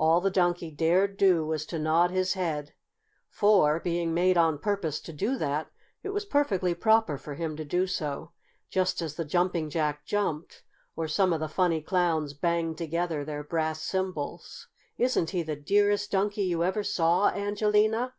All 0.00 0.20
the 0.20 0.28
Donkey 0.28 0.72
dared 0.72 1.16
do 1.16 1.46
was 1.46 1.64
to 1.66 1.78
nod 1.78 2.10
his 2.10 2.34
head, 2.34 2.74
for, 3.30 3.78
being 3.78 4.12
made 4.12 4.36
on 4.36 4.58
purpose 4.58 4.98
to 5.02 5.12
do 5.12 5.38
that, 5.38 5.70
it 6.02 6.08
was 6.08 6.24
perfectly 6.24 6.74
proper 6.74 7.16
for 7.16 7.34
him 7.34 7.54
to 7.56 7.64
do 7.64 7.86
so, 7.86 8.32
just 8.70 9.00
as 9.00 9.14
the 9.14 9.24
Jumping 9.24 9.70
Jack 9.70 10.04
jumped, 10.04 10.64
or 10.96 11.06
some 11.06 11.32
of 11.32 11.38
the 11.38 11.48
funny 11.48 11.80
Clowns 11.80 12.34
banged 12.34 12.76
together 12.76 13.24
their 13.24 13.44
brass 13.44 13.80
cymbals. 13.80 14.66
"Isn't 14.96 15.30
he 15.30 15.44
the 15.44 15.54
dearest 15.54 16.10
Donkey 16.10 16.42
you 16.42 16.64
ever 16.64 16.82
saw, 16.82 17.28
Angelina?" 17.28 18.14